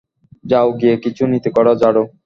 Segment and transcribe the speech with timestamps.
[0.45, 2.03] যাও গিয়ে কিছু নীতিকথা ঝাড়ো।